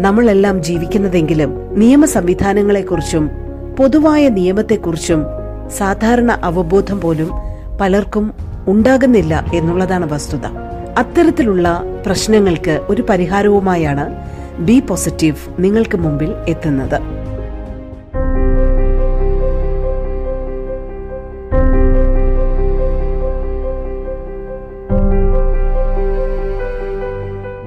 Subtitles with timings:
[0.00, 3.30] നമ്മളെല്ലാം ജീവിക്കുന്നതെങ്കിലും നിയമ സംവിധാനങ്ങളെക്കുറിച്ചും
[3.78, 5.24] പൊതുവായ നിയമത്തെക്കുറിച്ചും
[5.68, 7.30] സാധാരണ അവബോധം പോലും
[7.80, 8.32] പലർക്കും
[8.68, 10.46] ഉണ്ടാകുന്നില്ല എന്നുള്ളതാണ് വസ്തുത.
[10.98, 14.14] അത്തരത്തിലുള്ള പ്രശ്നങ്ങൾക്ക് ഒരു പരിഹാരവുമായാണ്
[14.58, 17.00] ബി പോസിറ്റീവ് നിങ്ങൾക്ക് മുമ്പിൽ എത്തുന്നത്.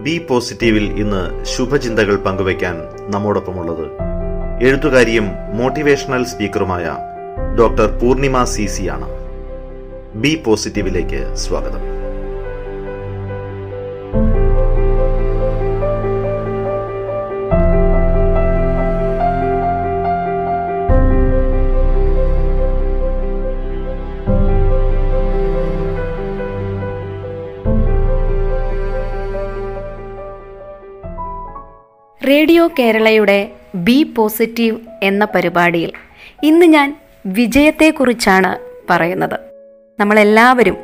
[0.07, 2.75] ബി പോസിറ്റീവിൽ ഇന്ന് ശുഭചിന്തകൾ പങ്കുവയ്ക്കാൻ
[3.11, 3.85] നമ്മോടൊപ്പമുള്ളത്
[4.63, 6.85] എഴുത്തുകാരിയും മോട്ടിവേഷണൽ സ്പീക്കറുമായ
[7.57, 9.07] ഡോക്ടർ പൂർണിമ സി സി ആണ്.
[10.15, 12.06] ബി പോസിറ്റീവിലേക്ക് സ്വാഗതം.
[32.37, 35.91] റേഡിയോ കേരളയുടെ ബി പോസിറ്റീവ് എന്ന പരിപാടിയിൽ
[36.43, 38.59] ഇന്ന് ഞാൻ വിജയത്തെക്കുറിച്ചാണ്
[38.89, 39.39] പറയുന്നത്.
[39.99, 40.77] നമ്മളെല്ലാവരും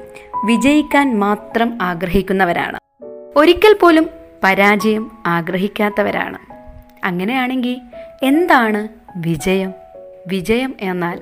[0.46, 2.80] വിജയിക്കാൻ മാത്രം ആഗ്രഹിക്കുന്നവരാണ്.
[3.36, 4.09] ഒരിക്കൽ പോലും
[4.44, 6.38] പരാജയം ആഗ്രഹിക്കാത്തവരാണ്.
[7.06, 7.81] അങ്ങനെയാണെങ്കിൽ
[8.24, 9.74] എന്താണ് വിജയം?
[10.28, 11.22] വിജയം എന്നാൽ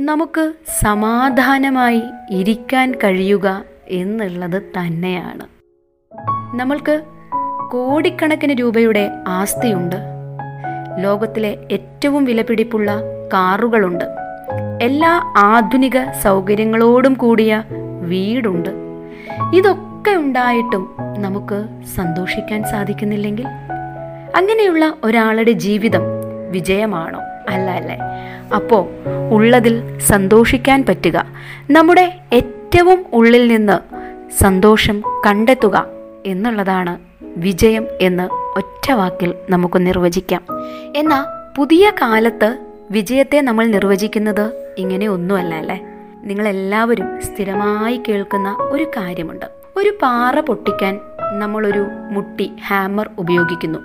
[0.00, 5.46] നമുക്ക് സമാധാനമായി ഇരിക്കാൻ കഴിയുക എന്നുള്ളത് തന്നെയാണ്.
[6.58, 7.02] നമ്മൾക്ക്
[7.70, 9.96] കോടിക്കണക്കിന് രൂപയുടെ ആസ്തിയുണ്ട്.
[10.98, 13.00] ലോകത്തിലെ ഏറ്റവും വിലപിടിപ്പുള്ള
[13.32, 14.04] കാറുകളുണ്ട്.
[14.82, 17.62] എല്ലാ ആധുനിക സൗകര്യങ്ങളോടും കൂടിയ
[18.02, 18.68] വീടുണ്ട്.
[19.54, 21.66] ഇതൊക്കെ ഉണ്ടായിട്ടും നമുക്ക്
[21.96, 23.46] സന്തോഷിക്കാൻ സാധിക്കുന്നില്ലെങ്കിൽ?
[24.36, 26.02] അങ്ങനെയുള്ള ഒരാളുടെ ജീവിതം
[26.50, 27.20] വിജയമാണോ?
[27.48, 27.98] അല്ല അല്ലേ?
[28.54, 28.88] അപ്പോ
[29.32, 31.26] ഉള്ളതിൽ സന്തോഷിക്കാൻ പറ്റുക.
[31.70, 33.78] നമ്മുടെ ഏറ്റവും ഉള്ളിൽ നിന്ന്
[34.42, 35.86] സന്തോഷം കണ്ടെത്തുക
[36.26, 40.44] എന്നുള്ളതാണ് വിജയം എന്ന് ഒറ്റ വാക്കിൽ നമുക്ക് നിർവചിക്കാം.
[40.96, 42.58] എന്നാൽ പുതിയ കാലത്ത്
[42.90, 45.80] വിജയത്തെ നമ്മൾ നിർവചിക്കുന്നത് ഇങ്ങനെ ഒന്നുമല്ല അല്ലേ?
[46.24, 49.46] നിങ്ങളെല്ലാവരും സ്ഥിരമായി കേൾക്കുന്ന ഒരു കാര്യമുണ്ട്.
[49.76, 51.00] ഒരു പാറ പൊട്ടിക്കാൻ
[51.38, 53.78] നമ്മളൊരു മുട്ടി ഹാമർ ഉപയോഗിക്കുന്നു.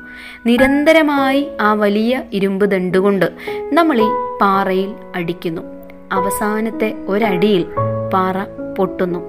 [0.45, 3.31] നിരന്തരമായി ആ വലിയ ഇരുമ്പ് ദണ്ടുകൊണ്ട്
[3.73, 5.61] നമ്മൾ ഈ പാറയിൽ അടിക്കുന്നു.
[6.11, 7.65] അവസാനത്തെ ഒരടിയിൽ
[8.13, 8.43] പാറ
[8.77, 9.19] പൊട്ടുന്നു.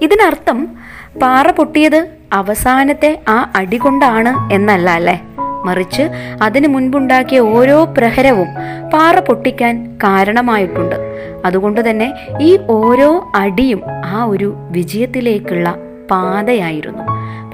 [0.00, 0.76] ഇതിനർത്ഥം
[1.22, 5.22] പാറ പൊട്ടിയത് അവസാനത്തെ ആ അടി കൊണ്ടാണ് എന്നല്ല അല്ലേ?
[5.64, 6.02] മറിച്ച്
[6.42, 8.46] അതിനു മുൻപുണ്ടാക്കിയ ഓരോ പ്രഹരവും
[8.90, 10.96] പാറ പൊട്ടിക്കാൻ കാരണമായിട്ടുണ്ട്.
[11.44, 15.76] അതുകൊണ്ട് തന്നെ ഈ ഓരോ അടിയും ആ ഒരു വിജയത്തിലേക്കുള്ള
[16.10, 17.02] പാതയായിരുന്നു.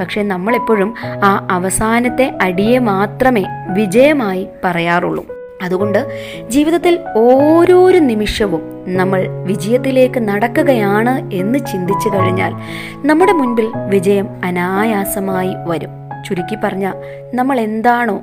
[0.00, 5.41] പക്ഷെ നമ്മളെപ്പോഴും ആ അവസാനത്തെ അടിയെ മാത്രമേ വിജയമായി പറയാറുള്ളൂ.
[5.62, 6.08] അതുകൊണ്ട്
[6.48, 12.52] ജീവിതത്തിൽ ഓരോരോ നിമിഷവും നമ്മൾ വിജയത്തിലേക്ക് നടക്കുകയാണ് എന്ന് ചിന്തിച്ചു കഴിഞ്ഞാൽ
[13.04, 15.90] നമ്മുടെ മുൻപിൽ വിജയം അനായാസമായി വരും.
[16.28, 16.92] ചുരുക്കി പറഞ്ഞ
[17.34, 18.22] നമ്മൾ എന്താണോ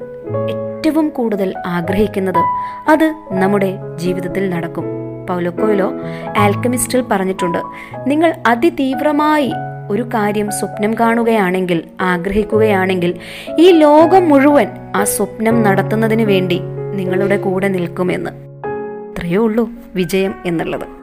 [0.50, 2.40] ഏറ്റവും കൂടുതൽ ആഗ്രഹിക്കുന്നത്
[2.88, 4.86] അത് നമ്മുടെ ജീവിതത്തിൽ നടക്കും.
[5.28, 5.94] പൗലക്കോയിലോ
[6.38, 7.62] ആൽക്കമിസ്റ്റിൽ പറഞ്ഞിട്ടുണ്ട്
[8.08, 9.52] നിങ്ങൾ അതിതീവ്രമായി
[9.90, 13.20] ഒരു കാര്യം സ്വപ്നം കാണുകയാണെങ്കിൽ ആഗ്രഹിക്കുകയാണെങ്കിൽ
[13.60, 16.62] ഈ ലോകം മുഴുവൻ ആ സ്വപ്നം നടത്തുന്നതിന് വേണ്ടി
[16.94, 18.30] നിങ്ങളുടെ കൂടെ നിൽക്കുമെന്ന്.
[19.10, 21.00] അത്രയേ ഉള്ളൂ വിജയം എന്നുള്ളത്.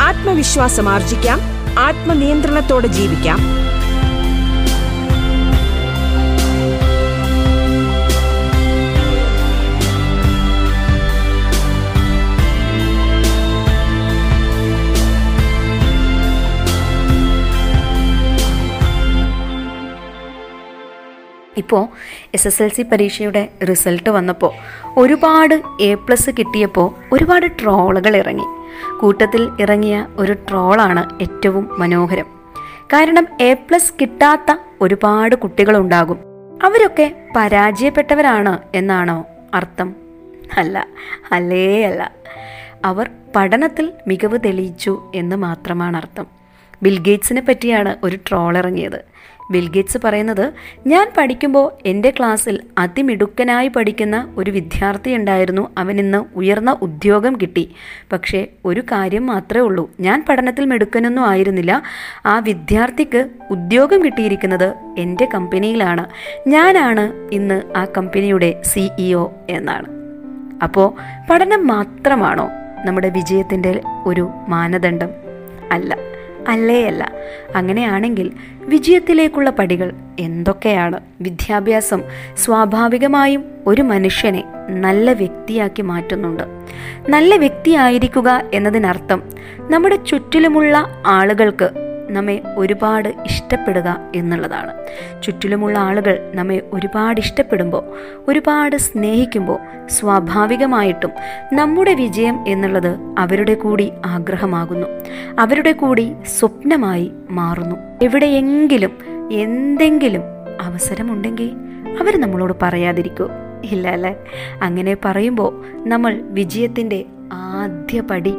[0.00, 1.40] ആത്മവിശ്വാസം ആർജിക്കാം.
[1.78, 3.65] ആത്മനിയന്ത്രണത്തോടെ ജീവിക്കാം.
[21.56, 21.88] ഇപ്പോൾ
[22.34, 24.52] എസ് എസ് എൽ സി പരീക്ഷയുടെ റിസൾട്ട് വന്നപ്പോൾ
[24.96, 28.44] ഒരുപാട് എ പ്ലസ് കിട്ടിയപ്പോൾ ഒരുപാട് ട്രോളുകൾ ഇറങ്ങി.
[29.00, 32.26] കൂട്ടത്തിൽ ഇറങ്ങിയ ഒരു ട്രോളാണ് ഏറ്റവും മനോഹരം.
[32.92, 36.18] കാരണം എ പ്ലസ് കിട്ടാത്ത ഒരുപാട് കുട്ടികളുണ്ടാകും.
[36.62, 39.96] അവരൊക്കെ പരാജയപ്പെട്ടവരാണ് എന്നാണോ അർത്ഥം?
[40.58, 40.86] അല്ല
[41.32, 42.12] അല്ലേ അല്ല
[42.84, 46.26] അവർ പഠനത്തിൽ മികവ് തെളിയിച്ചു എന്ന് മാത്രമാണ് അർത്ഥം.
[46.82, 49.04] ബിൽഗേറ്റ്സിനെ പറ്റിയാണ് ഒരു ട്രോൾ ഇറങ്ങിയത്.
[49.50, 50.52] ബിൽഗേറ്റ്സ് പറയുന്നത്
[50.86, 55.70] ഞാൻ പഠിക്കുമ്പോൾ എന്റെ ക്ലാസ്സിൽ അതിമിടുക്കനായി പഠിക്കുന്ന ഒരു വിദ്യാർത്ഥി ഉണ്ടായിരുന്നു.
[55.78, 57.74] അവനിന്ന് ഉയർന്ന ഉദ്യോഗം കിട്ടി.
[58.12, 59.90] പക്ഷേ ഒരു കാര്യം മാത്രമേ ഉള്ളൂ.
[60.00, 61.82] ഞാൻ പഠനത്തിൽ മിടുക്കനൊന്നും ആയിരുന്നില്ല.
[62.26, 66.06] ആ വിദ്യാർത്ഥിക്ക് ഉദ്യോഗം കിട്ടിയിരിക്കുന്നത് എന്റെ കമ്പനിയിലാണ്.
[66.48, 69.86] ഞാനാണ് ഇന്ന് ആ കമ്പനിയുടെ സിഇഒ എന്നാണ്.
[70.62, 70.94] അപ്പോൾ
[71.30, 72.50] പഠനം മാത്രമാണോ
[72.84, 75.08] നമ്മുടെ വിജയത്തിന്റെ ഒരു മാനദണ്ഡം?
[75.72, 76.15] അല്ല.
[76.46, 77.12] അല്ലേ അല്ല
[77.56, 81.00] അങ്ങനെയാണെങ്കിൽ വിജയത്തിലേക്കുള്ള പടികൾ എന്തൊക്കെയാണ്?
[81.20, 82.02] വിദ്യാഭ്യാസം
[82.36, 86.42] സ്വാഭാവികമായും ഒരു മനുഷ്യനെ നല്ല വ്യക്തിയാക്കി മാറ്റുന്നുണ്ട്.
[87.08, 89.22] നല്ല വ്യക്തിയായിരിക്കുക എന്നതിനർത്ഥം
[89.70, 94.72] നമ്മുടെ ചുറ്റിലുമുള്ള ആളുകൾക്ക് നമ്മെ ഒരുപാട് ഇഷ്ടപ്പെടുക എന്നുള്ളതാണ്.
[95.22, 97.84] ചുറ്റിലുമുള്ള ആളുകൾ നമ്മെ ഒരുപാട് ഇഷ്ടപ്പെടുമ്പോൾ
[98.28, 101.10] ഒരുപാട് സ്നേഹിക്കുമ്പോൾ സ്വാഭാവികമായിട്ടും
[101.52, 104.86] നമ്മുടെ വിജയം എന്നുള്ളത് അവരുടെ കൂടി ആഗ്രഹമാകുന്നു.
[105.38, 107.76] അവരുടെ കൂടി സ്വപ്നമായി മാറുന്നു.
[108.02, 108.98] എവിടെയെങ്കിലും
[109.32, 110.22] എന്തെങ്കിലും
[110.60, 111.50] അവസരമുണ്ടെങ്കിൽ
[112.00, 113.28] അവർ നമ്മളോട് പറയാതിരിക്കൂ.
[113.64, 114.16] ഇല്ല അല്ലേ
[114.62, 118.34] അങ്ങനെ പറയുമ്പോൾ നമ്മൾ വിജയത്തിന്റെ ആദ്യപടി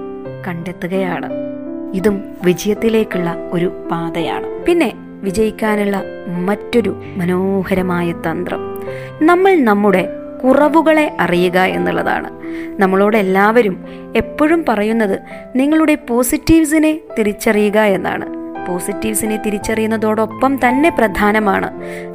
[0.47, 1.29] കണ്ടെത്തുകയാണ്.
[1.93, 4.65] ഇതും വിജയത്തിലേക്കുള്ള ഒരു പാതയാണ്.
[4.65, 6.03] പിന്നെ വിജയിക്കാനുള്ള
[6.45, 8.83] മറ്റൊരു മനോഹരമായ തന്ത്രം.
[9.21, 10.09] നമ്മൾ നമ്മുടെ
[10.43, 12.29] കുറവുകളെ അറിയുക എന്നുള്ളതാണ്.
[12.81, 13.85] നമ്മളോട് എല്ലാവരും
[14.15, 15.19] എപ്പോഴും പറയുന്നത്
[15.55, 18.37] നിങ്ങളുടെ പോസിറ്റീവ്സിനെ തിരിച്ചറിയുക എന്നാണ്.
[18.67, 21.69] പോസിറ്റീവ്സിനെ തിരിച്ചറിയുന്നതോടൊപ്പം തന്നെ പ്രധാനമാണ്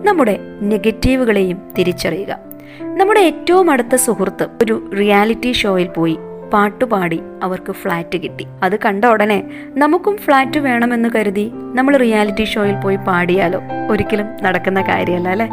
[0.06, 2.38] നമ്മുടെ നെഗറ്റീവുകളെയും തിരിച്ചറിയുക.
[2.80, 6.18] നമ്മുടെ ഏറ്റവും അടുത്ത സുഹൃത്ത് ഒരു റിയാലിറ്റി ഷോയിൽ പോയി
[6.52, 8.46] പാട്ടുപാടി അവർക്ക് ഫ്ലാറ്റ് കിട്ടി.
[8.62, 9.44] അത് കണ്ട ഉടനെ
[9.76, 13.60] നമുക്കും ഫ്ലാറ്റ് വേണമെന്ന് കരുതി നമ്മൾ റിയാലിറ്റി ഷോയിൽ പോയി പാടിയാലോ?
[13.90, 15.48] ഒരിക്കലും നടക്കുന്ന കാര്യമല്ല അല്ലേ?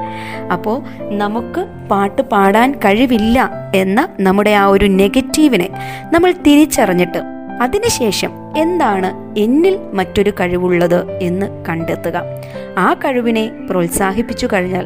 [0.51, 0.77] അപ്പോൾ
[1.17, 1.61] നമുക്ക്
[1.91, 5.69] പാട്ട് പാടാൻ കഴിവില്ല എന്ന നമ്മുടെ ആ ഒരു നെഗറ്റീവിനെ
[6.11, 7.21] നമ്മൾ തിരിച്ചറിഞ്ഞിട്ട്
[7.61, 12.17] അതിനുശേഷം എന്താണ് എന്നിൽ മറ്റൊരു കഴിവുള്ളത് എന്ന് കണ്ടെത്തുക.
[12.77, 14.85] ആ കഴിവിനെ പ്രോത്സാഹിപ്പിച്ചു കഴിഞ്ഞാൽ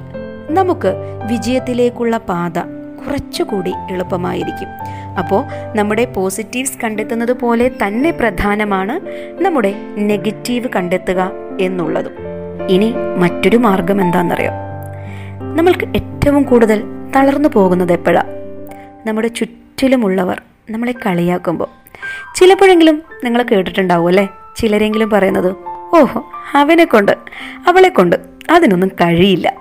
[0.50, 0.94] നമുക്ക്
[1.32, 2.60] വിജയത്തിലേക്കുള്ള പാത
[3.00, 4.70] കുറച്ചുകൂടി എളുപ്പമായിരിക്കും.
[5.18, 5.42] അപ്പോൾ
[5.78, 8.96] നമ്മുടെ പോസിറ്റീവ്സ് കണ്ടെത്തുന്നത് പോലെ തന്നെ പ്രധാനമാണ്
[9.44, 11.32] നമ്മുടെ നെഗറ്റീവ് കണ്ടെത്തുക
[11.62, 12.14] എന്നുള്ളതും.
[12.70, 14.52] ഇനി മറ്റൊരു മാർഗം എന്താണെന്നറിയോ
[15.58, 16.84] നമ്മൾക്ക് ഏറ്റവും കൂടുതൽ
[17.16, 18.32] തളർന്നു പോകുന്നത് എപ്പോഴാണ്
[19.08, 21.70] നമ്മുടെ ചുറ്റിലുമുള്ളവർ നമ്മളെ കളിയാക്കുമ്പോൾ
[22.36, 24.28] ചിലപ്പോഴെങ്കിലും നിങ്ങൾ കേട്ടിട്ടുണ്ടാവും അല്ലേ?
[24.58, 25.56] ചിലരെങ്കിലും പറയുന്നത്
[25.94, 27.12] ഓഹോ അവനെ കൊണ്ട്
[27.68, 28.16] അവളെ കൊണ്ട്
[28.50, 29.54] അതിനൊന്നും കഴിയില്ല.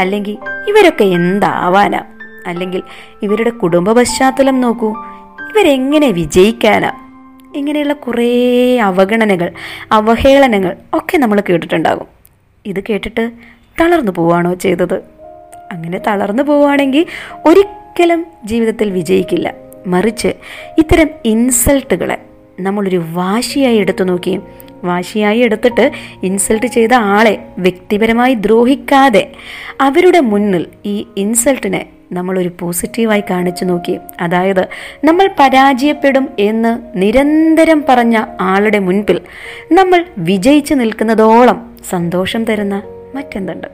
[0.00, 0.38] അല്ലെങ്കിൽ
[0.68, 2.02] ഇവരൊക്കെ എന്താവാനാ
[2.46, 2.82] അല്ലെങ്കിൽ
[3.22, 4.88] ഇവരുടെ കുടുംബ പശ്ചാത്തലം നോക്കൂ.
[5.40, 6.92] ഇവരെങ്ങനെ വിജയിക്കാനാ?
[7.56, 9.52] ഇങ്ങനെയുള്ള കുറേ അവഗണനകൾ
[9.92, 12.06] അവഹേളനങ്ങൾ ഒക്കെ നമ്മൾ കേട്ടിട്ടുണ്ടാകും.
[12.66, 13.30] ഇത് കേട്ടിട്ട്
[13.80, 14.94] തളർന്നു പോവാണോ ചെയ്തത്?
[15.72, 17.06] അങ്ങനെ തളർന്നു പോവുകയാണെങ്കിൽ
[17.46, 19.54] ഒരിക്കലും ജീവിതത്തിൽ വിജയിക്കില്ല.
[19.86, 20.28] മറിച്ച്
[20.78, 22.18] ഇത്തരം ഇൻസൾട്ടുകളെ
[22.60, 24.42] നമ്മളൊരു വാശിയായി എടുത്തു നോക്കിയും
[24.84, 25.90] വാശിയായി എടുത്തിട്ട്
[26.22, 29.32] ഇൻസൾട്ട് ചെയ്ത ആളെ വ്യക്തിപരമായി ദ്രോഹിക്കാതെ
[29.80, 33.98] അവരുടെ മുന്നിൽ ഈ ഇൻസൾട്ടിനെ നമ്മളൊരു പോസിറ്റീവായി കാണിച്ചു നോക്കി.
[34.20, 34.68] അതായത്
[35.04, 39.20] നമ്മൾ പരാജയപ്പെടും എന്ന് നിരന്തരം പറഞ്ഞ ആളുടെ മുൻപിൽ
[39.72, 42.82] നമ്മൾ വിജയിച്ചു നിൽക്കുന്നതോളം സന്തോഷം തരുന്ന
[43.14, 43.68] മറ്റെന്തുണ്ട്?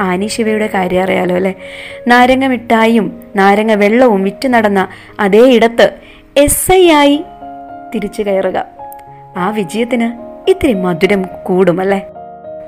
[0.00, 1.54] ആനി ശിവയുടെ കാര്യം അറിയാലോ അല്ലേ?
[2.08, 4.88] നാരങ്ങ മിഠായിയും നാരങ്ങ വെള്ളവും വിറ്റ് നടന്ന
[5.20, 5.92] അതേ ഇടത്ത്
[6.36, 7.24] എസ് ഐ ആയി
[7.94, 8.64] തിരിച്ചു കയറുക.
[9.36, 12.06] ആ വിജയത്തിന് ഇത്തിരി മധുരം കൂടുമല്ലേ?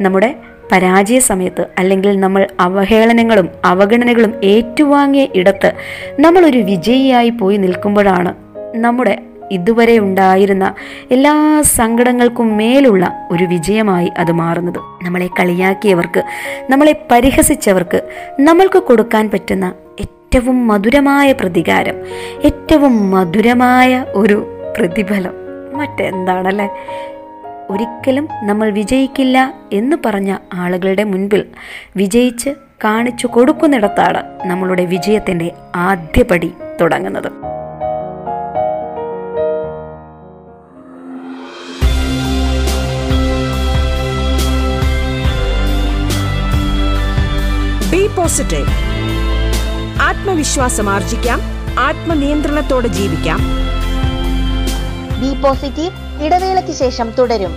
[0.01, 0.35] നമ്മുടെ
[0.73, 5.73] പരാജയ സമയത്ത് അല്ലെങ്കിൽ നമ്മൾ അവഹേളനങ്ങളും അവഗണനകളും ഏറ്റുവാങ്ങിയ ഇടത്ത്
[6.21, 8.35] നമ്മളൊരു വിജയിയായി പോയി നിൽക്കുമ്പോഴാണ്
[8.75, 9.19] നമ്മുടെ
[9.51, 10.75] ഇതുവരെ ഉണ്ടായിരുന്ന
[11.11, 14.79] എല്ലാ സങ്കടങ്ങൾക്കും മേലുള്ള ഒരു വിജയമായി അത് മാറുന്നത്.
[15.05, 16.23] നമ്മളെ കളിയാക്കിയവർക്ക്
[16.71, 18.03] നമ്മളെ പരിഹസിച്ചവർക്ക്
[18.41, 21.95] നമ്മൾക്ക് കൊടുക്കാൻ പറ്റുന്ന ഏറ്റവും മധുരമായ പ്രതികാരം
[22.45, 24.47] ഏറ്റവും മധുരമായ ഒരു
[24.79, 25.33] പ്രതിഫലം.
[25.79, 26.69] മറ്റെന്താണല്ലേ?
[27.71, 31.45] ഒരിക്കലും നമ്മൾ വിജയിക്കില്ല എന്ന് പറഞ്ഞ ആളുകളുടെ മുൻപിൽ
[31.97, 32.51] വിജയിച്ച്
[32.85, 37.29] കാണിച്ചു കൊടുക്കുന്നിടത്താണ് നമ്മളുടെ വിജയത്തിന്റെ ആദ്യപടി തുടങ്ങുന്നത്.
[47.91, 48.67] ബി പോസിറ്റീവ്
[50.03, 51.41] ആത്മവിശ്വാസം ആർജിക്കാം.
[51.79, 53.39] ആത്മനിയന്ത്രണത്തോടെ ജീവിക്കാം.
[55.21, 57.53] ബി പോസിറ്റീവ് ഇടവേളയ്ക്ക് ശേഷം തുടരും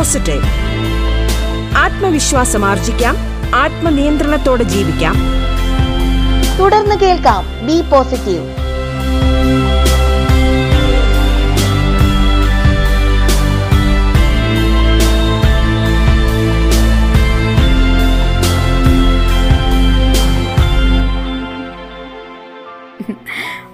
[0.00, 0.44] പോസിറ്റീവ്
[1.76, 3.16] ആത്മവിശ്വാസം ആർജിക്കാം.
[3.54, 5.14] ആത്മനിയന്ത്രണത്തോടെ ജീവിക്കാം.
[6.60, 8.46] തുടർന്ന് കേൾക്കാം ബി പോസിറ്റീവ്.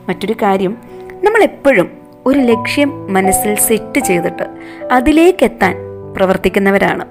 [0.08, 0.76] മറ്റൊരു കാര്യം
[1.22, 1.90] നമ്മൾ എപ്പോഴും
[2.26, 4.46] ഒരു ലക്ഷ്യം മനസ്സിൽ സെറ്റ് ചെയ്തിട്ട്
[4.92, 5.85] അതിലേക്കെത്താൻ
[6.16, 7.04] പ്രവർത്തിക്കുന്നവരാണ്.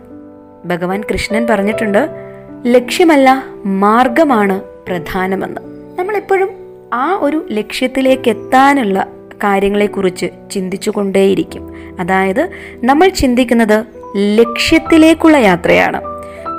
[0.66, 2.10] ഭഗവാൻ കൃഷ്ണൻ പറഞ്ഞിട്ടുണ്ട്
[2.66, 5.62] ലക്ഷ്യമല്ല മാർഗമാണ് പ്രധാനമെന്ന്.
[6.00, 6.50] നമ്മളെപ്പോഴും
[6.94, 12.50] ആ ഒരു ലക്ഷ്യത്തിലേക്ക് എത്താനുള്ള കാര്യങ്ങളെക്കുറിച്ച് ചിന്തിച്ചു കൊണ്ടേയിരിക്കും അതായത്
[12.84, 13.86] നമ്മൾ ചിന്തിക്കുന്നത്
[14.18, 16.02] ലക്ഷ്യത്തിലേക്കുള്ള യാത്രയാണ്.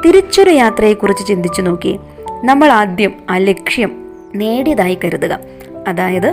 [0.05, 1.99] തിരിച്ചൊരു യാത്രയെക്കുറിച്ച് ചിന്തിച്ചു നോക്കി
[2.45, 5.39] നമ്മൾ ആദ്യം ആ ലക്ഷ്യം നേടിയതായി കരുതുക.
[5.89, 6.29] അതായത്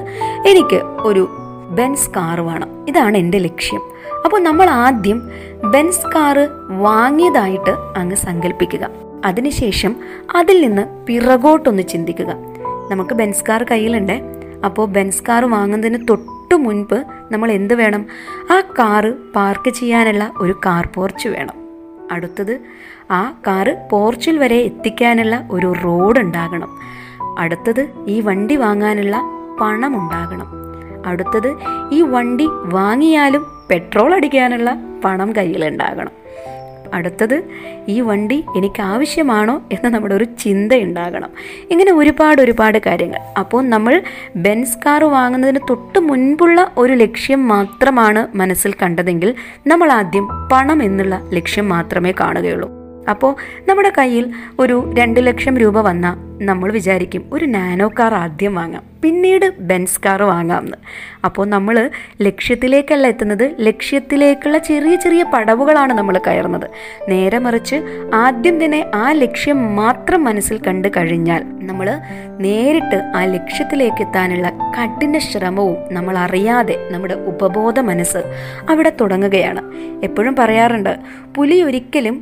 [0.47, 1.27] എനിക്ക് ഒരു
[1.69, 2.89] ബെൻസ് കാർ വേണം.
[2.89, 3.81] ഇതാണ് എന്റെ ലക്ഷ്യം.
[4.25, 5.29] അപ്പോൾ നമ്മൾ ആദ്യം
[5.63, 8.89] ബെൻസ് കാറ് വാങ്ങിയതായിട്ട് അങ്ങ് സങ്കല്പിക്കുക
[9.25, 9.95] അതിനുശേഷം
[10.35, 12.35] അതിൽ നിന്ന് പിറകോട്ടൊന്ന് ചിന്തിക്കുക.
[12.91, 14.21] നമുക്ക് ബെൻസ് കാർ കയ്യിലുണ്ടേ.
[14.65, 18.05] അപ്പോൾ ബെൻസ് കാർ വാങ്ങുന്നതിന് തൊട്ട് മുൻപ് നമ്മൾ എന്ത് വേണം?
[18.51, 21.53] ആ കാറ് പാർക്ക് ചെയ്യാനുള്ള ഒരു കാർ പോർച്ച് വേണം.
[22.11, 22.59] അടുത്തത്
[23.11, 26.69] ആ കാറ് പോർച്ചിൽ വരെ എത്തിക്കാനുള്ള ഒരു റോഡ് ഉണ്ടാകണം.
[27.37, 29.21] അടുത്തത് ഈ വണ്ടി വാങ്ങാനുള്ള
[29.61, 30.62] പണം ഉണ്ടാകണം.
[31.05, 31.55] അടുത്തത്
[31.91, 36.23] ഈ വണ്ടി വാങ്ങിയാലും പെട്രോൾ അടിക്കാനുള്ള പണം കയ്യിലുണ്ടാകണം.
[36.93, 37.43] അടുത്തത്
[37.87, 41.29] ഈ വണ്ടി എനിക്ക് ആവശ്യമാണോ എന്ന് നമ്മുടെ ഒരു ചിന്ത ഉണ്ടാകണം
[41.71, 43.19] ഇങ്ങനെ ഒരുപാട് ഒരുപാട് കാര്യങ്ങൾ.
[43.39, 44.01] അപ്പോൾ നമ്മൾ
[44.35, 49.35] ബെൻസ് കാർ വാങ്ങുന്നതിന് തൊട്ട് മുൻപുള്ള ഒരു ലക്ഷ്യം മാത്രമാണ് മനസ്സിൽ കണ്ടതെങ്കിൽ
[49.67, 52.69] നമ്മൾ ആദ്യം പണം എന്നുള്ള ലക്ഷ്യം മാത്രമേ കാണുകയുള്ളൂ.
[53.09, 53.35] അപ്പോൾ
[53.69, 54.29] നമ്മുടെ കയ്യിൽ
[54.59, 60.19] ഒരു രണ്ട് ലക്ഷം രൂപ വന്നാൽ നമ്മൾ വിചാരിക്കും ഒരു നാനോ കാർ ആദ്യം വാങ്ങാം പിന്നീട് ബെൻസ് കാർ
[60.29, 60.77] വാങ്ങാമെന്ന്.
[61.27, 61.75] അപ്പോൾ നമ്മൾ
[62.25, 66.67] ലക്ഷ്യത്തിലേക്കല്ല എത്തുന്നത് ലക്ഷ്യത്തിലേക്കുള്ള ചെറിയ ചെറിയ പടവുകളാണ് നമ്മൾ കയറുന്നത്.
[67.11, 67.77] നേരെ മറിച്ച്
[68.21, 71.89] ആദ്യം തന്നെ ആ ലക്ഷ്യം മാത്രം മനസ്സിൽ കണ്ടു കഴിഞ്ഞാൽ നമ്മൾ
[72.45, 74.47] നേരിട്ട് ആ ലക്ഷ്യത്തിലേക്ക് എത്താനുള്ള
[74.77, 78.21] കഠിന ശ്രമവും നമ്മൾ അറിയാതെ നമ്മുടെ ഉപബോധ മനസ്സ്
[78.71, 79.63] അവിടെ തുടങ്ങുകയാണ്.
[80.07, 80.93] എപ്പോഴും പറയാറുണ്ട്
[81.35, 82.15] പുലി ഒരിക്കലും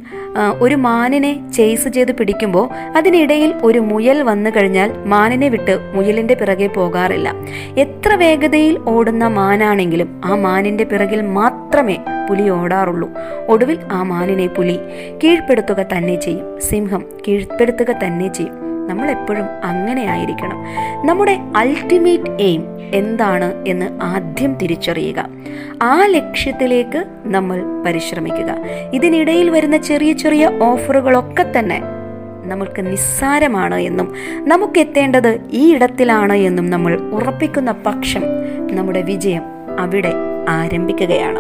[0.65, 2.65] ഒരു മാനിനെ ചേസ് ചെയ്ത് പിടിക്കുമ്പോൾ
[2.97, 7.33] അതിനിടയിൽ ഒരു മുയൽ വന്നു കഴിഞ്ഞാൽ മാനിനെ വിട്ട് മുയലിന്റെ പിറകെ പോകാറില്ല.
[7.77, 11.97] എത്ര വേഗതയിൽ ഓടുന്ന മാനാണെങ്കിലും ആ മാനിന്റെ പിറകിൽ മാത്രമേ
[12.29, 13.09] പുലി ഓടാറുള്ളൂ.
[13.49, 14.77] ഒടുവിൽ ആ മാനിനെ പുലി
[15.23, 16.61] കീഴ്പ്പെടുത്തുക തന്നെ ചെയ്യും.
[16.61, 18.87] സിംഹം കീഴ്പ്പെടുത്തുക തന്നെ ചെയ്യും.
[18.87, 20.63] നമ്മൾ എപ്പോഴും അങ്ങനെ ആയിരിക്കണം.
[21.05, 22.63] നമ്മുടെ അൾട്ടിമേറ്റ് എയിം
[22.93, 25.29] എന്താണ് എന്ന് ആദ്യം തിരിച്ചറിയുക.
[25.83, 28.55] ആ ലക്ഷ്യത്തിലേക്ക് നമ്മൾ പരിശ്രമിക്കുക.
[28.93, 31.81] ഇതിനിടയിൽ വരുന്ന ചെറിയ ചെറിയ ഓഫറുകളൊക്കെ തന്നെ
[32.45, 38.21] നമ്മൾക്ക് നിസ്സാരമാണ് എന്നും നമുക്ക് എത്തേണ്ടത് ഈ ഇടത്തിലാണ് എന്നും നമ്മൾ ഉറപ്പിക്കുന്ന പക്ഷം
[38.71, 39.43] നമ്മുടെ വിജയം
[39.79, 40.13] അവിടെ
[40.49, 41.39] ആരംഭിക്കുകയാണ്.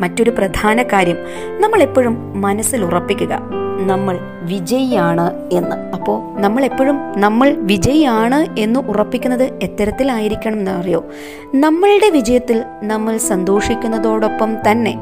[0.00, 1.16] മറ്റൊരു പ്രധാന കാര്യം
[1.60, 3.59] നമ്മൾ എപ്പോഴും മനസ്സിൽ ഉറപ്പിക്കുക.
[3.86, 5.94] നമ്മൾ വിജയിയാണ് എന്ന്.
[5.94, 11.04] അപ്പോൾ നമ്മൾ എപ്പോഴും നമ്മൾ വിജയിയാണ് എന്ന് ഉറപ്പിക്കുന്നത് എത്തരത്തിലായിരിക്കണം എന്നറിയോ?
[11.54, 14.94] നമ്മളുടെ വിജയത്തിൽ നമ്മൾ സന്തോഷിക്കുന്നതോടൊപ്പം തന്നെ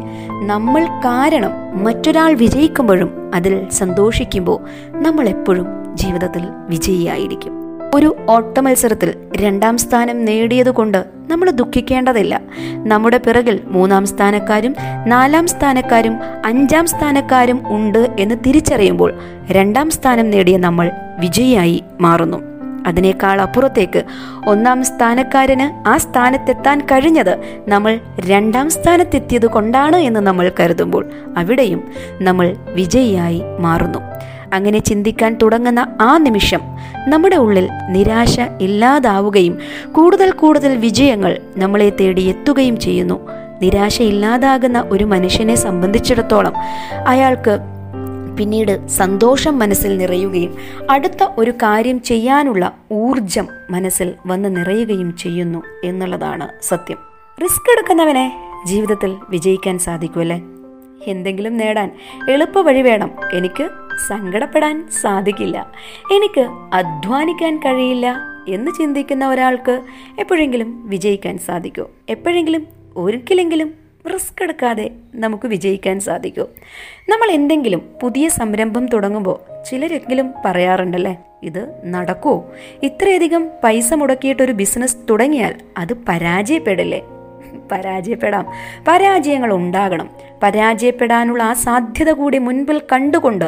[0.43, 4.61] നമ്മൾ കാരണം മറ്റൊരാൾ വിജയിക്കുമ്പോഴും അതിൽ സന്തോഷിക്കുമ്പോൾ
[4.93, 7.68] നമ്മൾ എപ്പോഴും ജീവിതത്തിൽ വിജയിയായിരിക്കും.
[7.95, 12.41] ഒരു ഓട്ടമത്സരത്തിൽ രണ്ടാം സ്ഥാനം നേടിയതുകൊണ്ട് നമ്മൾ ദുഃഖിക്കേണ്ടതില്ല.
[12.75, 14.77] നമ്മുടെ പിറകിൽ മൂന്നാം സ്ഥാനക്കാരും
[15.07, 19.15] നാലാം സ്ഥാനക്കാരും അഞ്ചാം സ്ഥാനക്കാരും ഉണ്ട് എന്ന് തിരിച്ചറിയുമ്പോൾ
[19.51, 22.41] രണ്ടാം സ്ഥാനം നേടിയ നമ്മൾ വിജയിയായി മാറുന്നു.
[22.87, 24.05] അതിനേക്കാൾ അപ്പുറത്തേക്ക്
[24.47, 31.83] ഒന്നാം സ്ഥാനക്കാരന് ആ സ്ഥാനത്തെത്താൻ കഴിഞ്ഞത് നമ്മൾ രണ്ടാം സ്ഥാനത്തെത്തിയത് കൊണ്ടാണ് എന്ന് നമ്മൾ കരുതുമ്പോൾ അവിടെയും
[32.21, 33.99] നമ്മൾ വിജയിയായി മാറുന്നു.
[34.53, 36.61] അങ്ങനെ ചിന്തിക്കാൻ തുടങ്ങുന്ന ആ നിമിഷം
[37.09, 39.59] നമ്മുടെ ഉള്ളിൽ നിരാശ ഇല്ലാതാവുകയും
[39.93, 43.29] കൂടുതൽ കൂടുതൽ വിജയങ്ങൾ നമ്മളെ തേടി എത്തുകയും ചെയ്യുന്നു.
[43.63, 46.53] നിരാശ ഇല്ലാതാകുന്ന ഒരു മനുഷ്യനെ സംബന്ധിച്ചിടത്തോളം
[47.07, 47.59] അയാൾക്ക്
[48.39, 50.55] പിന്നീട് സന്തോഷം മനസ്സിൽ നിറയുകയും
[50.91, 56.99] അടുത്ത ഒരു കാര്യം ചെയ്യാനുള്ള ഊർജം മനസ്സിൽ വന്ന് നിറയുകയും ചെയ്യുന്നു എന്നുള്ളതാണ് സത്യം.
[57.43, 60.43] റിസ്ക് എടുക്കുന്നവനെ ജീവിതത്തിൽ വിജയിക്കാൻ സാധിക്കുമല്ലേ?
[61.07, 61.91] എന്തെങ്കിലും നേടാൻ
[62.31, 63.11] എളുപ്പ വഴി വേണം.
[63.35, 63.69] എനിക്ക്
[64.09, 65.73] സങ്കടപ്പെടാൻ സാധിക്കില്ല.
[66.13, 66.41] എനിക്ക്
[66.73, 68.17] അധ്വാനിക്കാൻ കഴിയില്ല
[68.49, 69.83] എന്ന് ചിന്തിക്കുന്ന ഒരാൾക്ക്
[70.19, 71.89] എപ്പോഴെങ്കിലും വിജയിക്കാൻ സാധിക്കൂ.
[72.09, 73.75] എപ്പോഴെങ്കിലും ഒരിക്കലെങ്കിലും
[74.15, 76.43] റിസ്ക് എടുക്കാതെ നമുക്ക് വിജയിക്കാൻ സാധിക്കൂ.
[77.09, 82.51] നമ്മൾ എന്തെങ്കിലും പുതിയ സംരംഭം തുടങ്ങുമ്പോൾ ചിലരെങ്കിലും പറയാറുണ്ടല്ലേ ഇത് നടക്കുമോ
[82.83, 87.03] ഇത്രയധികം പൈസ മുടക്കിയിട്ടൊരു ബിസിനസ് തുടങ്ങിയാൽ അത് പരാജയപ്പെടില്ലേ?
[87.73, 88.47] പരാജയപ്പെടാം.
[88.89, 90.11] പരാജയങ്ങൾ ഉണ്ടാകണം.
[90.43, 93.45] പരാജയപ്പെടാനുള്ള ആ സാധ്യത കൂടി മുൻപിൽ കണ്ടുകൊണ്ട്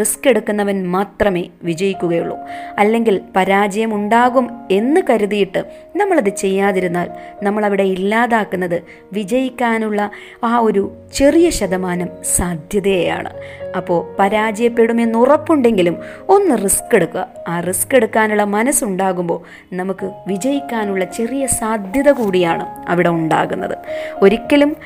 [0.00, 2.38] റിസ്ക് എടുക്കുന്നവൻ മാത്രമേ വിജയിക്കുകയുള്ളൂ.
[2.78, 5.64] അല്ലെങ്കിൽ പരാജയം ഉണ്ടാകും എന്ന് കരുതിയിട്ട്
[5.96, 7.10] നമ്മളത് ചെയ്യാതിരുന്നാൽ
[7.42, 8.82] നമ്മളവിടെ ഇല്ലാതാക്കുന്നത്
[9.12, 10.10] വിജയിക്കാനുള്ള
[10.44, 13.30] ആ ഒരു ചെറിയ ശതമാനം സാധ്യതയെയാണ്.
[13.76, 15.96] അപ്പോൾ പരാജയപ്പെടുമെന്ന് ഉറപ്പുണ്ടെങ്കിലും
[16.28, 17.26] ഒന്ന് റിസ്ക് എടുക്കുക.
[17.48, 19.40] ആ റിസ്ക് എടുക്കാനുള്ള മനസ്സുണ്ടാകുമ്പോൾ
[19.72, 23.76] നമുക്ക് വിജയിക്കാനുള്ള ചെറിയ സാധ്യത കൂടിയാണ് അവിടെ ഉണ്ടാകുന്നത്.
[24.22, 24.76] ഒരിക്കലും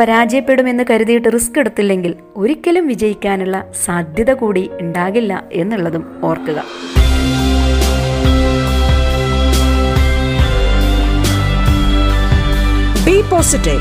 [0.00, 6.64] പരാജയപ്പെടുമെന്ന് കരുതിയിട്ട് റിസ്ക് എടുത്തില്ലെങ്കിൽ ഒരിക്കലും വിജയിക്കാനുള്ള സാധ്യത കൂടി ഉണ്ടാകില്ല എന്നുള്ളതും ഓർക്കുക.
[13.06, 13.80] ബി പോസിറ്റീവ്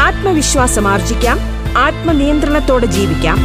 [0.00, 1.55] ആത്മവിശ്വാസം ആർജിക്കാം.
[1.76, 3.38] ആത്മനിയന്ത്രണത്തോടെ ജീവിക്കാം.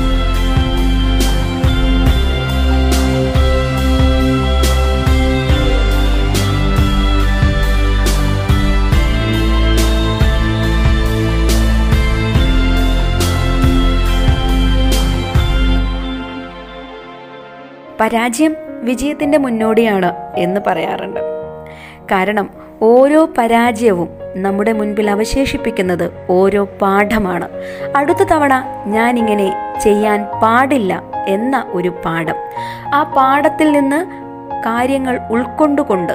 [18.00, 21.31] പരാജയം വിജയത്തിന്റെ മുന്നോടിയാണ് എന്ന് പറയാറുണ്ട്.
[22.12, 22.50] കാരണം
[22.82, 27.50] ഓരോ പരാജയവും നമ്മുടെ മുൻപിൽ അവശേഷിപ്പിക്കുന്നത് ഓരോ പാഠമാണ്.
[27.96, 32.36] അടുത്ത തവണ ഞാനിങ്ങനെ ചെയ്യാൻ പാടില്ല എന്ന ഒരു പാഠം.
[32.94, 34.06] ആ പാഠത്തിൽ നിന്ന്
[34.60, 36.14] കാര്യങ്ങൾ ഉൾക്കൊണ്ടുകൊണ്ട്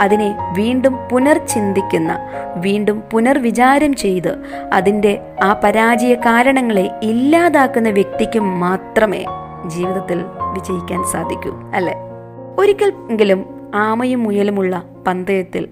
[0.00, 2.18] അതിനെ വീണ്ടും പുനർചിന്തിക്കുന്ന
[2.56, 4.36] വീണ്ടും പുനർവിചാരം ചെയ്ത്
[4.72, 9.24] അതിന്റെ ആ പരാജയ കാരണങ്ങളെ ഇല്ലാതാക്കുന്ന വ്യക്തിക്ക് മാത്രമേ
[9.66, 11.94] ജീവിതത്തിൽ വിജയിക്കാൻ സാധിക്കൂ അല്ലെ?
[12.58, 15.68] ഒരിക്കൽ എങ്കിലും ആമയും മുയലുമുള്ള പന്തയത്തിൽ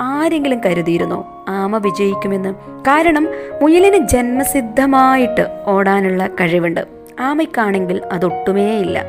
[0.00, 2.54] ആരെങ്കിലും കരുതിയിരുന്നോ ആമ വിജയിക്കുമെന്ന്?
[2.80, 3.28] കാരണം
[3.62, 7.04] മുയലിന് ജന്മസിദ്ധമായിട്ട് ഓടാനുള്ള കഴിവുണ്ട്.
[7.20, 9.04] ആമയ്ക്കാണെങ്കിൽ അതൊട്ടുമേയില്ല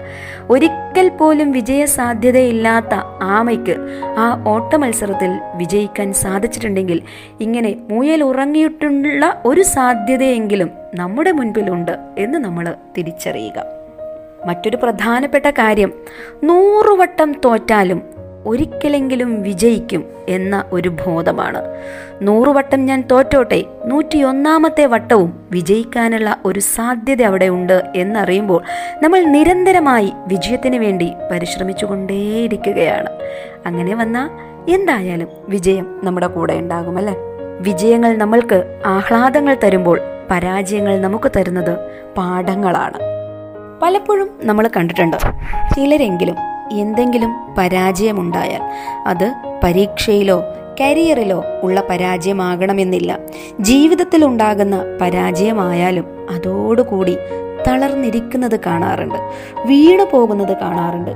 [0.50, 3.76] ഒരിക്കൽ പോലും വിജയ സാധ്യതയില്ലാത്ത ആമയ്ക്ക്
[4.18, 7.02] ആ ഓട്ട മത്സരത്തിൽ വിജയിക്കാൻ സാധിച്ചിട്ടുണ്ടെങ്കിൽ
[7.42, 13.64] ഇങ്ങനെ മുയൽ ഉറങ്ങിയിട്ടുള്ള ഒരു സാധ്യതയെങ്കിലും നമ്മുടെ മുൻപിലുണ്ട് എന്ന് നമ്മൾ തിരിച്ചറിയുക.
[14.46, 15.94] മറ്റൊരു പ്രധാനപ്പെട്ട കാര്യം
[16.44, 18.15] നൂറുവട്ടം തോറ്റാലും
[18.46, 21.62] ഒരിക്കലെങ്കിലും വിജയിക്കും എന്ന ഒരു ബോധമാണ്.
[22.22, 28.64] നൂറുവട്ടം ഞാൻ തോറ്റോട്ടെ നൂറ്റിയൊന്നാമത്തെ വട്ടവും വിജയിക്കാനുള്ള ഒരു സാധ്യത അവിടെ ഉണ്ട് എന്നറിയുമ്പോൾ
[29.04, 33.10] നമ്മൾ നിരന്തരമായി വിജയത്തിന് വേണ്ടി പരിശ്രമിച്ചുകൊണ്ടേയിരിക്കുകയാണ്.
[33.66, 34.30] അങ്ങനെ വന്നാൽ
[34.72, 37.16] എന്തായാലും വിജയം നമ്മുടെ കൂടെ ഉണ്ടാകും അല്ലേ?
[37.60, 41.78] വിജയങ്ങൾ നമ്മൾക്ക് ആഹ്ലാദങ്ങൾ തരുമ്പോൾ പരാജയങ്ങൾ നമുക്ക് തരുന്നത്
[42.18, 43.00] പാഠങ്ങളാണ്.
[43.82, 45.18] പലപ്പോഴും നമ്മൾ കണ്ടിട്ടുണ്ട്
[45.76, 46.36] ചിലരെങ്കിലും
[46.72, 48.62] എന്തെങ്കിലും പരാജയമുണ്ടായാൽ
[49.08, 50.44] അത് പരീക്ഷയിലോ
[50.82, 53.20] കരിയറിലോ ഉള്ള പരാജയമാകണമെന്നില്ല.
[53.60, 57.18] ജീവിതത്തിൽ ഉണ്ടാകുന്ന പരാജയമായാലും അതോടുകൂടി
[57.68, 59.16] തളർന്നിരിക്കുന്നത് കാണാറുണ്ട്.
[59.66, 61.12] വീണു പോകുന്നത് കാണാറുണ്ട്.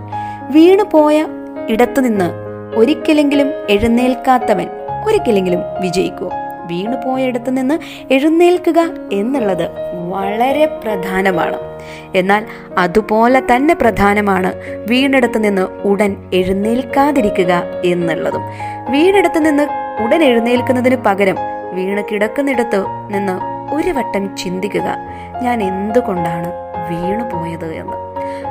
[0.50, 1.26] വീണു പോയ
[1.70, 2.32] ഇടത്തുനിന്ന്
[2.76, 4.68] ഒരിക്കലെങ്കിലും എഴുന്നേൽക്കാത്തവൻ
[5.08, 6.32] ഒരിക്കലെങ്കിലും വിജയിക്കുമോ
[6.66, 7.80] വീണു പോയിടത്തു നിന്ന്
[8.14, 8.80] എഴുന്നേൽക്കുക
[9.14, 9.70] എന്നുള്ളത്
[10.10, 11.69] വളരെ പ്രധാനമാണ്.
[12.16, 12.46] എന്നാൽ
[12.78, 14.54] അതുപോലെ തന്നെ പ്രധാനമാണ്
[14.90, 18.44] വീണെടുത്ത് നിന്ന് ഉടൻ എഴുന്നേൽക്കാതിരിക്കുക എന്നുള്ളതും.
[18.90, 19.68] വീണെടുത്ത് നിന്ന്
[20.04, 21.36] ഉടൻ എഴുന്നേൽക്കുന്നതിന് പകരം
[21.74, 23.36] വീണ് കിടക്കുന്നിടത്ത് നിന്ന്
[23.76, 24.98] ഒരു വട്ടം ചിന്തിക്കുക
[25.42, 26.48] ഞാൻ എന്തുകൊണ്ടാണ്
[26.90, 27.98] വീണു പോയത് എന്ന്?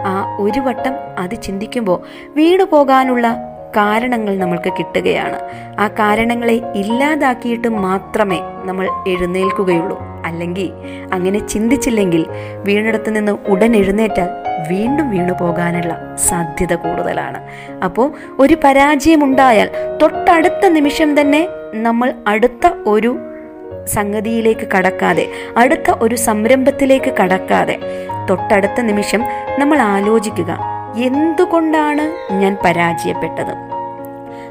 [0.07, 1.99] ആ ഒരു വട്ടം അത് ചിന്തിക്കുമ്പോൾ
[2.37, 5.39] വീണു പോകാനുള്ള കാരണങ്ങൾ നമ്മൾക്ക് കിട്ടുകയാണ്.
[5.81, 10.03] ആ കാരണങ്ങളെ ഇല്ലാതാക്കിയിട്ട് മാത്രമേ നമ്മൾ എഴുന്നേൽക്കുകയുള്ളൂ.
[10.25, 10.73] അല്ലെങ്കിൽ
[11.13, 12.27] അങ്ങനെ ചിന്തിച്ചില്ലെങ്കിൽ
[12.65, 14.29] വീണിടത്ത് നിന്ന് ഉടൻ എഴുന്നേറ്റാൽ
[14.69, 17.41] വീണ്ടും വീണു പോകാനുള്ള സാധ്യത കൂടുതലാണ്.
[17.85, 19.71] അപ്പോൾ ഒരു പരാജയമുണ്ടായാൽ
[20.03, 23.19] തൊട്ടടുത്ത നിമിഷം തന്നെ നമ്മൾ അടുത്ത ഒരു
[23.87, 27.79] സംഗതിയിലേക്ക് കടക്കാതെ അടുത്ത ഒരു സംരംഭത്തിലേക്ക് കടക്കാതെ
[28.31, 29.23] തൊട്ടടുത്ത നിമിഷം
[29.59, 33.55] നമ്മൾ ആലോചിക്കുക എന്തുകൊണ്ടാണ് ഞാൻ പരാജയപ്പെട്ടത്?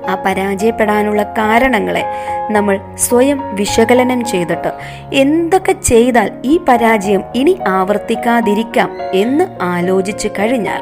[0.10, 2.06] ആ പരാജയപ്പെടാനുള്ള കാരണങ്ങളെ
[2.52, 4.72] നമ്മൾ സ്വയം വിശകലനം ചെയ്തിട്ട്
[5.14, 10.82] എന്തൊക്കെ ചെയ്താൽ ഈ പരാജയം ഇനി ആവർത്തിക്കാതിരിക്കാം എന്ന് ആലോചിച്ച് കഴിഞ്ഞാൽ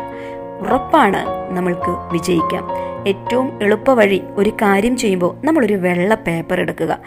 [0.61, 1.25] ഉറപ്പാണ്
[1.55, 2.85] നമ്മൾക്ക് വിജയിക്കാം.
[3.07, 6.97] ഏറ്റവും എളുപ്പ വഴി ഒരു കാര്യം ചെയ്യുമ്പോൾ നമ്മളൊരു വെള്ള പേപ്പർ എടുക്കുക.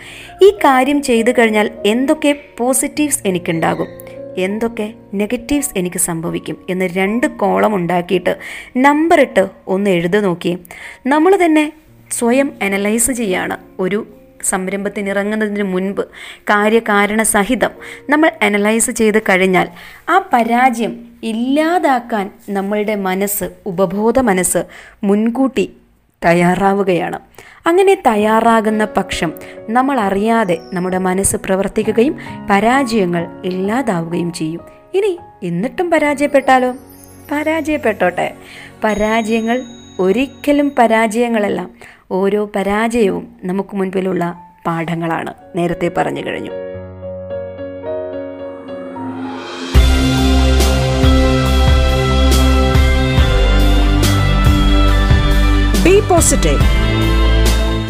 [0.42, 4.08] ഈ കാര്യം ചെയ്തു കഴിഞ്ഞാൽ എന്തൊക്കെ പോസിറ്റീവ്സ് എനിക്കുണ്ടാകും?
[4.38, 8.37] എന്തൊക്കെ നെഗറ്റീവ്സ് എനിക്ക് സംഭവിക്കും എന്ന് രണ്ട് കോളം ഉണ്ടാക്കിയിട്ട്
[8.77, 10.59] നമ്പർ ഇട്ട് ഒന്ന് എഴുതി നോക്കി.
[11.07, 11.72] നമ്മൾ തന്നെ
[12.12, 14.07] സ്വയം അനലൈസ് ചെയ്യാണ് ഒരു
[14.44, 16.03] സംരംഭത്തിന് ഇറങ്ങുന്നതിന് മുൻപ്
[16.51, 17.70] കാര്യകാരണ സഹിതം
[18.11, 19.68] നമ്മൾ അനലൈസ് ചെയ്ത് കഴിഞ്ഞാൽ
[20.09, 24.62] ആ പരാജയം ഇല്ലാതാക്കാൻ നമ്മളുടെ മനസ്സ് ഉപബോധ മനസ്സ്
[25.05, 25.78] മുൻകൂട്ടി
[26.24, 27.18] തയ്യാറാവുകയാണ്.
[27.66, 29.33] അങ്ങനെ തയ്യാറാകുന്ന പക്ഷം
[29.70, 32.18] നമ്മൾ അറിയാതെ നമ്മുടെ മനസ്സ് പ്രവർത്തിക്കുകയും
[32.50, 34.61] പരാജയങ്ങൾ ഇല്ലാതാവുകയും ചെയ്യും.
[34.94, 36.74] ഇനി എന്നിട്ടും പരാജയപ്പെട്ടാലോ?
[37.33, 38.35] പരാജയപ്പെട്ടോട്ടെ.
[38.85, 39.62] പരാജയങ്ങൾ
[39.98, 41.68] ഒരിക്കലും പരാജയങ്ങളല്ല.
[42.11, 44.35] ഓരോ പരാജയവും നമുക്ക് മുൻപിലുള്ള
[44.66, 45.35] പാഠങ്ങളാണ്.
[45.57, 46.50] നേരത്തെ പറഞ്ഞു കഴിഞ്ഞു.
[56.18, 56.62] പോസിറ്റീവ്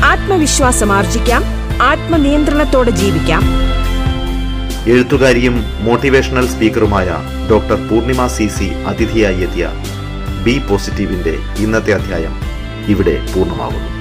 [0.05, 1.45] ആത്മവിശ്വാസം ആർജിക്കാം.
[1.83, 3.43] ആത്മനിയന്ത്രണത്തോടെ ജീവിക്കാം.
[4.87, 7.09] എഴുത്തുകാരിയും മോട്ടിവേഷണൽ സ്പീക്കറുമായ
[7.51, 9.71] ഡോക്ടർ പൂർണിമ സി സി അതിഥിയായി എത്തിയ
[10.45, 12.41] ബി പോസിറ്റീവിന്റെ ഇന്നത്തെ അധ്യായം
[12.89, 13.98] ഇവിടെ പൂർണമാകുന്നു.